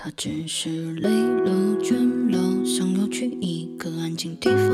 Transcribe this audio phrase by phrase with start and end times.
[0.00, 1.50] 他只是累了
[1.82, 4.67] 倦了想要去一个安静地方。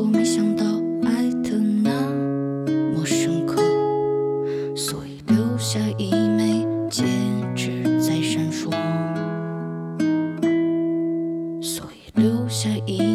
[0.00, 0.64] 我没想到
[1.04, 1.90] 爱的那
[2.96, 3.60] 么深刻，
[4.74, 7.04] 所以留下一枚戒
[7.54, 8.70] 指在闪烁，
[11.60, 13.09] 所以留下一。